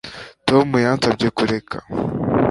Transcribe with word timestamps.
Tom 0.47 0.67
yansabye 0.85 1.27
kureka 1.37 1.77